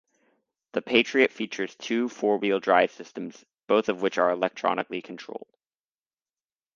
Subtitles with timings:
[0.71, 5.55] The Patriot features two four-wheel drive systems both of which are electronically controlled.